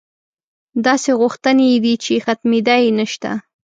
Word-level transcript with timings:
داسې 0.85 1.09
غوښتنې 1.19 1.65
یې 1.71 1.77
دي 1.83 1.93
چې 2.03 2.13
ختمېدا 2.25 2.75
یې 2.83 2.91
نشته. 2.99 3.31